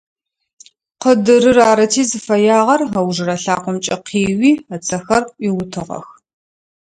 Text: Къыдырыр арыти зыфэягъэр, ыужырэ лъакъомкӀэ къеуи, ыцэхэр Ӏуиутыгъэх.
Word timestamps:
Къыдырыр 1.01 1.57
арыти 1.69 2.03
зыфэягъэр, 2.09 2.81
ыужырэ 2.99 3.35
лъакъомкӀэ 3.43 3.95
къеуи, 4.07 4.51
ыцэхэр 4.75 5.23
Ӏуиутыгъэх. 5.27 6.07